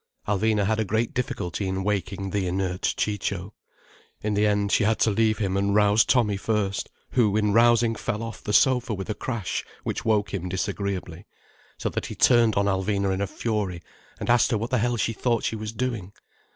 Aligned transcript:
Alvina 0.27 0.65
had 0.65 0.79
a 0.79 0.83
great 0.83 1.13
difficulty 1.13 1.67
in 1.67 1.83
waking 1.83 2.31
the 2.31 2.47
inert 2.47 2.81
Ciccio. 2.97 3.53
In 4.23 4.33
the 4.33 4.47
end, 4.47 4.71
she 4.71 4.83
had 4.83 4.97
to 5.01 5.11
leave 5.11 5.37
him 5.37 5.55
and 5.55 5.75
rouse 5.75 6.03
Tommy 6.03 6.37
first: 6.37 6.89
who 7.11 7.37
in 7.37 7.53
rousing 7.53 7.93
fell 7.93 8.23
off 8.23 8.43
the 8.43 8.51
sofa 8.51 8.95
with 8.95 9.11
a 9.11 9.13
crash 9.13 9.63
which 9.83 10.03
woke 10.03 10.33
him 10.33 10.49
disagreeably. 10.49 11.27
So 11.77 11.89
that 11.89 12.07
he 12.07 12.15
turned 12.15 12.55
on 12.55 12.65
Alvina 12.65 13.13
in 13.13 13.21
a 13.21 13.27
fury, 13.27 13.83
and 14.19 14.27
asked 14.27 14.49
her 14.49 14.57
what 14.57 14.71
the 14.71 14.79
hell 14.79 14.97
she 14.97 15.13
thought 15.13 15.43
she 15.43 15.55
was 15.55 15.71
doing. 15.71 16.13